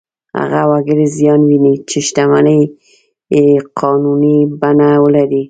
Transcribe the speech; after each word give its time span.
هغه 0.39 0.61
وګړي 0.71 1.05
زیان 1.17 1.39
ویني 1.49 1.75
چې 1.89 1.97
شتمنۍ 2.07 2.61
یې 3.35 3.45
قانوني 3.79 4.37
بڼه 4.59 4.89
ولري. 5.03 5.39